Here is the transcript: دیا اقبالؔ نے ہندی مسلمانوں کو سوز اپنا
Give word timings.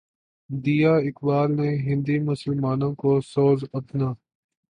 دیا 0.49 0.93
اقبالؔ 1.07 1.49
نے 1.55 1.69
ہندی 1.85 2.17
مسلمانوں 2.21 2.93
کو 2.95 3.11
سوز 3.23 3.59
اپنا 3.73 4.09